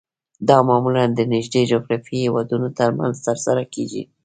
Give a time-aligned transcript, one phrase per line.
[0.47, 4.03] دا معمولاً د نږدې جغرافیایي هیوادونو ترمنځ ترسره کیږي